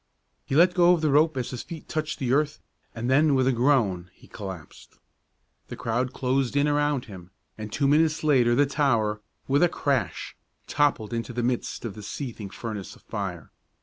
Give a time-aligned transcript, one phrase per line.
[0.47, 2.59] He let go the rope as his feet touched the earth
[2.95, 4.97] and then with a groan he collapsed.
[5.67, 10.35] The crowd closed in around him, and two minutes later the tower, with a crash,
[10.65, 13.51] toppled into the midst of the seething furnace of fire.